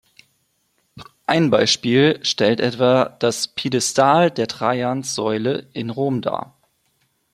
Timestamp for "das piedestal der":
3.19-4.47